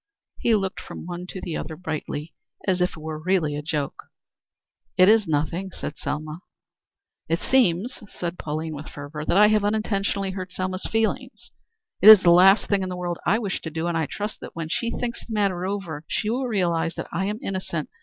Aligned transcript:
He 0.39 0.55
looked 0.55 0.79
from 0.81 1.05
one 1.05 1.27
to 1.27 1.39
the 1.39 1.55
other 1.55 1.75
brightly 1.75 2.33
as 2.67 2.81
if 2.81 2.93
it 2.93 2.97
were 2.97 3.19
really 3.21 3.55
a 3.55 3.61
joke. 3.61 4.05
"It 4.97 5.07
is 5.07 5.27
nothing," 5.27 5.69
said 5.69 5.99
Selma. 5.99 6.39
"It 7.29 7.39
seems," 7.39 7.99
said 8.09 8.39
Pauline 8.39 8.73
with 8.73 8.87
fervor, 8.89 9.23
"that 9.25 9.37
I 9.37 9.49
have 9.49 9.63
unintentionally 9.63 10.31
hurt 10.31 10.53
Selma's 10.53 10.89
feelings. 10.91 11.51
It 12.01 12.09
is 12.09 12.23
the 12.23 12.31
last 12.31 12.65
thing 12.67 12.81
in 12.81 12.89
the 12.89 12.97
world 12.97 13.19
I 13.27 13.37
wish 13.37 13.61
to 13.61 13.69
do, 13.69 13.85
and 13.85 13.95
I 13.95 14.07
trust 14.07 14.39
that 14.39 14.55
when 14.55 14.69
she 14.69 14.89
thinks 14.89 15.19
the 15.19 15.33
matter 15.35 15.67
over 15.67 16.03
she 16.07 16.31
will 16.31 16.47
realize 16.47 16.95
that 16.95 17.05
I 17.11 17.25
am 17.25 17.37
innocent. 17.39 17.87